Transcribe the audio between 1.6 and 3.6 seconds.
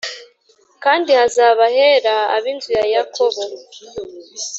ahera ab inzu ya Yakobo